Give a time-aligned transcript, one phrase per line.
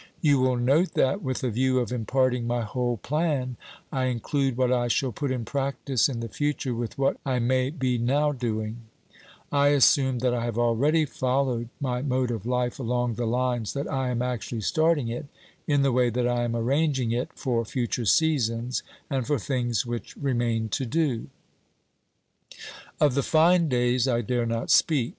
[0.19, 3.55] You will note that, with a view of imparting my whole plan,
[3.91, 7.69] I include what I shall put in practice in the future with what I may
[7.69, 8.77] be now doing;
[9.51, 13.85] I assume that I have already followed my mode of life along the lines that
[13.91, 15.27] I am actually starting it,
[15.67, 20.17] in the way that I am arranging it for future seasons and for things which
[20.17, 21.27] remain to do.
[22.99, 25.09] Of the fine days I dare not speak.